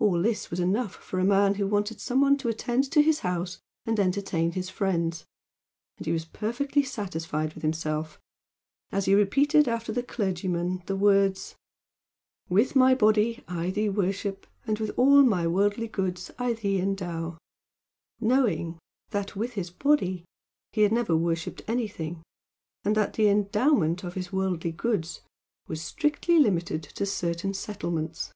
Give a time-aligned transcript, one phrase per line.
[0.00, 3.20] All this was enough for a man who wanted some one to attend to his
[3.20, 5.24] house and entertain his friends,
[5.96, 8.18] and he was perfectly satisfied with himself
[8.90, 11.54] as he repeated after the clergyman the words,
[12.48, 17.38] "With my body I thee worship, and with all my worldly goods I thee endow,"
[18.20, 20.24] knowing that "with his body"
[20.72, 22.24] he had never worshipped anything,
[22.82, 25.20] and that the "endowment" of his worldly goods
[25.68, 28.32] was strictly limited to certain settlements.